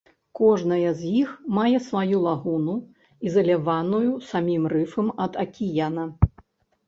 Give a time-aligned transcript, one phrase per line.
[0.37, 2.77] Кожная з іх мае сваю лагуну,
[3.31, 6.03] ізаляваную самім рыфам ад акіяна.